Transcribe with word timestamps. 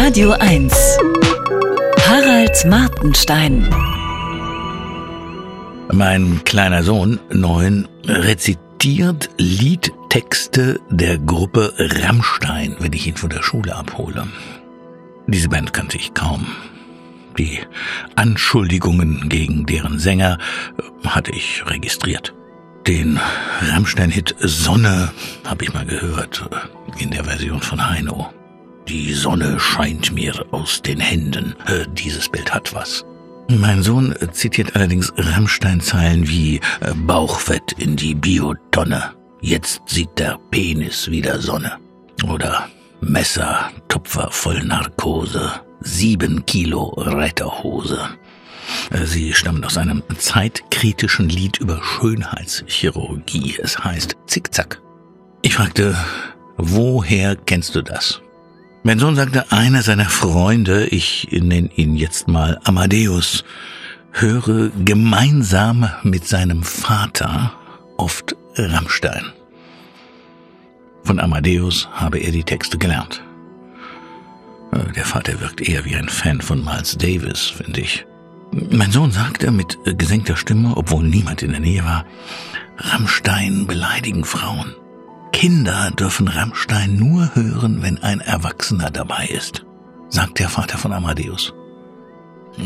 Radio 0.00 0.30
1. 0.30 0.72
Harald 2.06 2.64
Martenstein. 2.66 3.68
Mein 5.92 6.40
kleiner 6.44 6.84
Sohn, 6.84 7.18
neun, 7.30 7.88
rezitiert 8.06 9.28
Liedtexte 9.38 10.78
der 10.88 11.18
Gruppe 11.18 11.74
Rammstein, 11.76 12.76
wenn 12.78 12.92
ich 12.92 13.08
ihn 13.08 13.16
von 13.16 13.28
der 13.28 13.42
Schule 13.42 13.74
abhole. 13.74 14.28
Diese 15.26 15.48
Band 15.48 15.72
kannte 15.72 15.96
ich 15.96 16.14
kaum. 16.14 16.46
Die 17.36 17.58
Anschuldigungen 18.14 19.28
gegen 19.28 19.66
deren 19.66 19.98
Sänger 19.98 20.38
hatte 21.04 21.32
ich 21.32 21.64
registriert. 21.66 22.34
Den 22.86 23.18
Rammstein-Hit 23.62 24.36
Sonne 24.38 25.10
habe 25.44 25.64
ich 25.64 25.74
mal 25.74 25.86
gehört, 25.86 26.48
in 26.98 27.10
der 27.10 27.24
Version 27.24 27.60
von 27.60 27.90
Heino. 27.90 28.32
Die 28.88 29.12
Sonne 29.12 29.60
scheint 29.60 30.12
mir 30.12 30.46
aus 30.50 30.80
den 30.80 30.98
Händen. 30.98 31.54
Äh, 31.66 31.84
dieses 31.92 32.30
Bild 32.30 32.54
hat 32.54 32.74
was. 32.74 33.04
Mein 33.50 33.82
Sohn 33.82 34.14
zitiert 34.32 34.76
allerdings 34.76 35.12
Rammstein-Zeilen 35.14 36.26
wie 36.26 36.56
äh, 36.80 36.94
Bauchfett 36.94 37.72
in 37.72 37.96
die 37.96 38.14
Biotonne. 38.14 39.12
Jetzt 39.42 39.82
sieht 39.84 40.18
der 40.18 40.38
Penis 40.50 41.10
wieder 41.10 41.38
Sonne. 41.38 41.76
Oder 42.26 42.68
Messer, 43.02 43.70
Tupfer 43.88 44.30
voll 44.30 44.62
Narkose. 44.64 45.52
Sieben 45.80 46.46
Kilo 46.46 46.94
Reiterhose. 46.96 48.00
Äh, 48.90 49.04
sie 49.04 49.34
stammen 49.34 49.64
aus 49.64 49.76
einem 49.76 50.02
zeitkritischen 50.16 51.28
Lied 51.28 51.58
über 51.58 51.82
Schönheitschirurgie. 51.82 53.58
Es 53.62 53.78
heißt 53.78 54.16
Zickzack. 54.26 54.80
Ich 55.42 55.54
fragte, 55.54 55.94
woher 56.56 57.36
kennst 57.36 57.74
du 57.74 57.82
das? 57.82 58.22
Mein 58.88 58.98
Sohn 58.98 59.16
sagte, 59.16 59.52
einer 59.52 59.82
seiner 59.82 60.08
Freunde, 60.08 60.86
ich 60.86 61.28
nenne 61.30 61.68
ihn 61.76 61.94
jetzt 61.94 62.26
mal 62.26 62.58
Amadeus, 62.64 63.44
höre 64.12 64.70
gemeinsam 64.82 65.90
mit 66.04 66.26
seinem 66.26 66.62
Vater 66.62 67.52
oft 67.98 68.34
Rammstein. 68.56 69.26
Von 71.04 71.20
Amadeus 71.20 71.86
habe 71.92 72.16
er 72.20 72.32
die 72.32 72.44
Texte 72.44 72.78
gelernt. 72.78 73.22
Äh, 74.72 74.90
der 74.94 75.04
Vater 75.04 75.38
wirkt 75.42 75.60
eher 75.60 75.84
wie 75.84 75.94
ein 75.94 76.08
Fan 76.08 76.40
von 76.40 76.64
Miles 76.64 76.96
Davis, 76.96 77.42
finde 77.42 77.82
ich. 77.82 78.06
Mein 78.70 78.90
Sohn 78.90 79.12
sagte 79.12 79.50
mit 79.50 79.76
gesenkter 79.98 80.36
Stimme, 80.36 80.74
obwohl 80.74 81.04
niemand 81.04 81.42
in 81.42 81.50
der 81.50 81.60
Nähe 81.60 81.84
war, 81.84 82.06
Rammstein 82.78 83.66
beleidigen 83.66 84.24
Frauen. 84.24 84.74
Kinder 85.32 85.90
dürfen 85.92 86.28
Rammstein 86.28 86.96
nur 86.96 87.34
hören, 87.34 87.82
wenn 87.82 88.02
ein 88.02 88.20
Erwachsener 88.20 88.90
dabei 88.90 89.26
ist, 89.26 89.64
sagt 90.08 90.38
der 90.38 90.48
Vater 90.48 90.78
von 90.78 90.92
Amadeus. 90.92 91.54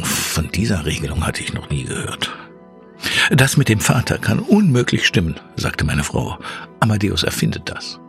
Von 0.02 0.48
dieser 0.50 0.86
Regelung 0.86 1.26
hatte 1.26 1.42
ich 1.42 1.52
noch 1.52 1.68
nie 1.68 1.84
gehört. 1.84 2.30
Das 3.30 3.56
mit 3.56 3.68
dem 3.68 3.80
Vater 3.80 4.18
kann 4.18 4.38
unmöglich 4.38 5.06
stimmen, 5.06 5.38
sagte 5.56 5.84
meine 5.84 6.04
Frau. 6.04 6.38
Amadeus 6.80 7.22
erfindet 7.24 7.70
das. 7.70 8.00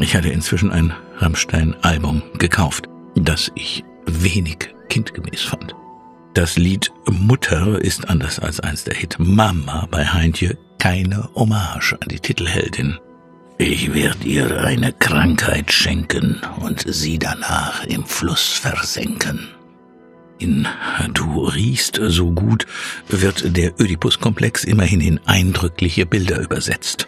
Ich 0.00 0.14
hatte 0.14 0.28
inzwischen 0.28 0.70
ein 0.70 0.92
Rammstein-Album 1.18 2.22
gekauft, 2.38 2.88
das 3.14 3.50
ich 3.54 3.84
wenig 4.06 4.74
kindgemäß 4.88 5.42
fand. 5.42 5.74
Das 6.34 6.56
Lied 6.56 6.92
Mutter 7.06 7.80
ist 7.80 8.08
anders 8.08 8.38
als 8.40 8.60
eins 8.60 8.84
der 8.84 8.94
Hit 8.94 9.16
Mama 9.18 9.86
bei 9.90 10.04
Heintje 10.04 10.58
keine 10.78 11.28
Hommage 11.34 11.94
an 11.94 12.08
die 12.08 12.18
Titelheldin. 12.18 12.98
Ich 13.58 13.94
werd 13.94 14.24
ihr 14.24 14.64
eine 14.64 14.92
Krankheit 14.92 15.70
schenken 15.72 16.40
und 16.60 16.84
sie 16.86 17.18
danach 17.18 17.84
im 17.84 18.04
Fluss 18.04 18.48
versenken. 18.48 19.48
In 20.38 20.66
Du 21.12 21.44
riechst 21.44 22.00
so 22.02 22.32
gut 22.32 22.66
wird 23.08 23.56
der 23.56 23.80
Ödipus-Komplex 23.80 24.64
immerhin 24.64 25.00
in 25.00 25.20
eindrückliche 25.26 26.04
Bilder 26.04 26.40
übersetzt. 26.40 27.06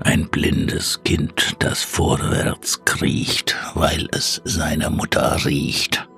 Ein 0.00 0.28
blindes 0.28 1.00
Kind, 1.04 1.56
das 1.60 1.82
vorwärts 1.82 2.84
kriecht, 2.84 3.56
weil 3.74 4.08
es 4.12 4.42
seine 4.44 4.90
Mutter 4.90 5.44
riecht. 5.44 6.08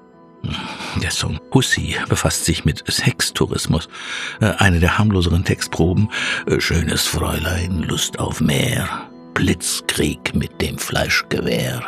Der 1.03 1.11
Song 1.11 1.39
Hussy 1.53 1.97
befasst 2.09 2.45
sich 2.47 2.65
mit 2.65 2.83
Sextourismus. 2.91 3.89
Äh, 4.41 4.47
eine 4.59 4.81
der 4.81 4.99
harmloseren 4.99 5.45
Textproben. 5.45 6.11
Äh, 6.47 6.61
schönes 6.61 7.07
Fräulein, 7.07 7.83
Lust 7.83 8.19
auf 8.19 8.41
Meer. 8.41 9.12
Blitzkrieg 9.35 10.35
mit 10.35 10.61
dem 10.61 10.79
Fleischgewehr. 10.79 11.83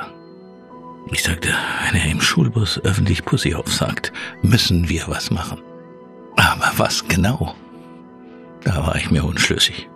Ich 1.12 1.22
sagte, 1.22 1.50
wenn 1.84 2.00
er 2.00 2.10
im 2.10 2.20
Schulbus 2.20 2.80
öffentlich 2.84 3.24
Pussy 3.24 3.54
aufsagt, 3.54 4.12
müssen 4.42 4.88
wir 4.88 5.04
was 5.06 5.30
machen. 5.30 5.60
Aber 6.36 6.72
was 6.76 7.06
genau? 7.06 7.54
Da 8.64 8.86
war 8.86 8.96
ich 8.96 9.10
mir 9.10 9.24
unschlüssig. 9.24 9.88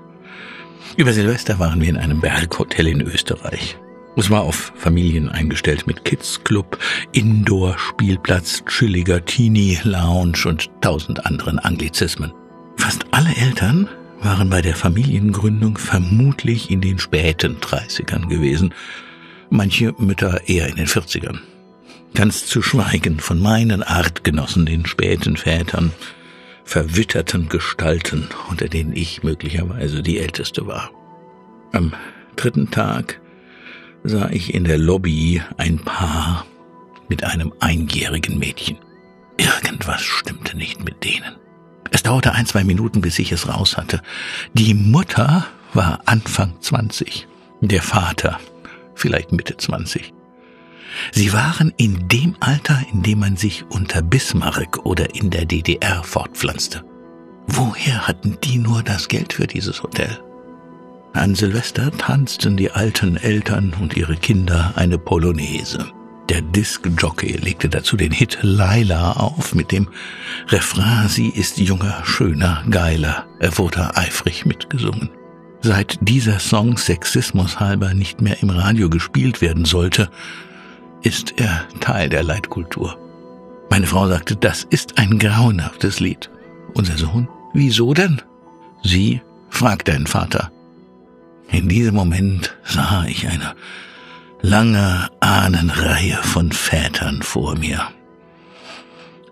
Über 0.96 1.12
Silvester 1.12 1.58
waren 1.58 1.80
wir 1.80 1.88
in 1.88 1.96
einem 1.96 2.20
Berghotel 2.20 2.88
in 2.88 3.00
Österreich. 3.00 3.78
Es 4.16 4.30
war 4.30 4.42
auf 4.42 4.72
Familien 4.74 5.28
eingestellt 5.28 5.86
mit 5.86 6.04
Kids-Club, 6.04 6.78
Indoor-Spielplatz, 7.12 8.64
chilliger 8.66 9.24
Teenie-Lounge 9.24 10.46
und 10.46 10.70
tausend 10.80 11.24
anderen 11.24 11.58
Anglizismen. 11.60 12.32
Fast 12.76 13.06
alle 13.12 13.34
Eltern 13.36 13.88
waren 14.20 14.50
bei 14.50 14.62
der 14.62 14.74
Familiengründung 14.74 15.78
vermutlich 15.78 16.70
in 16.70 16.80
den 16.80 16.98
späten 16.98 17.58
30ern 17.58 18.28
gewesen, 18.28 18.74
manche 19.50 19.94
Mütter 19.98 20.48
eher 20.48 20.68
in 20.68 20.76
den 20.76 20.86
40ern. 20.86 21.38
Ganz 22.14 22.46
zu 22.46 22.62
schweigen 22.62 23.20
von 23.20 23.38
meinen 23.38 23.82
Artgenossen, 23.82 24.66
den 24.66 24.86
späten 24.86 25.36
Vätern, 25.36 25.92
verwitterten 26.64 27.48
Gestalten, 27.48 28.28
unter 28.50 28.68
denen 28.68 28.94
ich 28.94 29.22
möglicherweise 29.22 30.02
die 30.02 30.18
älteste 30.18 30.66
war. 30.66 30.90
Am 31.72 31.92
dritten 32.36 32.70
Tag 32.70 33.20
sah 34.04 34.30
ich 34.30 34.54
in 34.54 34.64
der 34.64 34.78
Lobby 34.78 35.42
ein 35.56 35.78
Paar 35.78 36.46
mit 37.08 37.24
einem 37.24 37.52
einjährigen 37.60 38.38
Mädchen. 38.38 38.78
Irgendwas 39.36 40.02
stimmte 40.02 40.56
nicht 40.56 40.84
mit 40.84 41.04
denen. 41.04 41.36
Es 41.90 42.02
dauerte 42.02 42.32
ein, 42.32 42.46
zwei 42.46 42.64
Minuten, 42.64 43.00
bis 43.00 43.18
ich 43.18 43.32
es 43.32 43.48
raus 43.48 43.76
hatte. 43.76 44.02
Die 44.52 44.74
Mutter 44.74 45.46
war 45.72 46.00
Anfang 46.06 46.54
20, 46.60 47.26
der 47.60 47.82
Vater 47.82 48.38
vielleicht 48.94 49.32
Mitte 49.32 49.56
20. 49.56 50.12
Sie 51.12 51.32
waren 51.32 51.72
in 51.76 52.08
dem 52.08 52.36
Alter, 52.40 52.82
in 52.92 53.02
dem 53.02 53.20
man 53.20 53.36
sich 53.36 53.64
unter 53.68 54.02
Bismarck 54.02 54.84
oder 54.84 55.14
in 55.14 55.30
der 55.30 55.44
DDR 55.44 56.02
fortpflanzte. 56.02 56.84
Woher 57.46 58.06
hatten 58.06 58.36
die 58.42 58.58
nur 58.58 58.82
das 58.82 59.08
Geld 59.08 59.32
für 59.32 59.46
dieses 59.46 59.82
Hotel? 59.82 60.18
An 61.14 61.34
Silvester 61.34 61.90
tanzten 61.96 62.56
die 62.56 62.70
alten 62.70 63.16
Eltern 63.16 63.74
und 63.80 63.96
ihre 63.96 64.16
Kinder 64.16 64.72
eine 64.76 64.98
Polonaise. 64.98 65.90
Der 66.28 66.42
Disc-Jockey 66.42 67.38
legte 67.38 67.70
dazu 67.70 67.96
den 67.96 68.12
Hit 68.12 68.38
Laila 68.42 69.12
auf 69.12 69.54
mit 69.54 69.72
dem 69.72 69.88
Refrain 70.48 71.08
Sie 71.08 71.28
ist 71.28 71.58
junger, 71.58 72.02
schöner, 72.04 72.64
geiler. 72.68 73.26
Er 73.38 73.56
wurde 73.56 73.96
eifrig 73.96 74.44
mitgesungen. 74.44 75.08
Seit 75.62 75.98
dieser 76.02 76.38
Song 76.38 76.76
Sexismus 76.76 77.60
halber 77.60 77.94
nicht 77.94 78.20
mehr 78.20 78.42
im 78.42 78.50
Radio 78.50 78.90
gespielt 78.90 79.40
werden 79.40 79.64
sollte, 79.64 80.10
ist 81.02 81.34
er 81.38 81.64
Teil 81.80 82.10
der 82.10 82.22
Leitkultur. 82.22 82.98
Meine 83.70 83.86
Frau 83.86 84.06
sagte, 84.06 84.36
das 84.36 84.64
ist 84.64 84.98
ein 84.98 85.18
grauenhaftes 85.18 85.98
Lied. 85.98 86.30
Unser 86.74 86.98
Sohn, 86.98 87.28
wieso 87.54 87.94
denn? 87.94 88.20
Sie, 88.82 89.22
fragt 89.48 89.88
deinen 89.88 90.06
Vater. 90.06 90.52
In 91.50 91.68
diesem 91.68 91.94
Moment 91.94 92.56
sah 92.64 93.04
ich 93.06 93.26
eine 93.26 93.54
lange 94.42 95.08
Ahnenreihe 95.20 96.18
von 96.22 96.52
Vätern 96.52 97.22
vor 97.22 97.56
mir, 97.56 97.88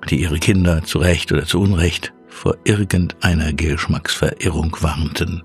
die 0.08 0.20
ihre 0.20 0.38
Kinder 0.38 0.82
zu 0.85 0.99
Recht 0.99 1.32
oder 1.32 1.47
zu 1.47 1.61
Unrecht 1.61 2.12
vor 2.29 2.56
irgendeiner 2.64 3.53
Geschmacksverirrung 3.53 4.76
warnten. 4.81 5.43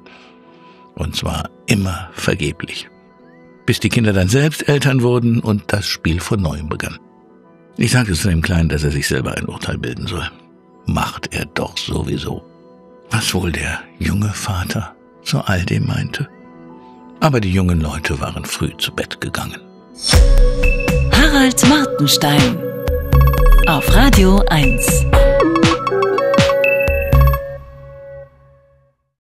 Und 0.96 1.16
zwar 1.16 1.50
immer 1.68 2.10
vergeblich. 2.14 2.90
Bis 3.66 3.80
die 3.80 3.90
Kinder 3.90 4.14
dann 4.14 4.28
selbst 4.28 4.68
Eltern 4.68 5.02
wurden 5.02 5.40
und 5.40 5.64
das 5.68 5.88
Spiel 5.88 6.20
von 6.20 6.42
neuem 6.42 6.68
begann. 6.68 7.00
Ich 7.78 7.92
sagte 7.92 8.14
zu 8.14 8.28
dem 8.28 8.42
Kleinen, 8.42 8.70
dass 8.70 8.84
er 8.84 8.92
sich 8.92 9.08
selber 9.08 9.38
ein 9.38 9.46
Urteil 9.46 9.78
bilden 9.78 10.08
soll. 10.08 10.30
Macht 10.86 11.34
er 11.34 11.46
doch 11.46 11.78
sowieso. 11.78 12.44
Was 13.10 13.34
wohl 13.34 13.52
der 13.52 13.80
junge 14.00 14.30
Vater 14.30 14.96
zu 15.24 15.40
all 15.40 15.64
dem 15.64 15.88
meinte? 15.88 16.28
Aber 17.22 17.40
die 17.40 17.52
jungen 17.52 17.80
Leute 17.80 18.20
waren 18.20 18.44
früh 18.44 18.76
zu 18.78 18.92
Bett 18.92 19.22
gegangen. 19.22 19.62
Harald 21.12 21.68
Martenstein 21.70 22.58
auf 23.68 23.96
Radio 23.96 24.44
1. 24.50 25.11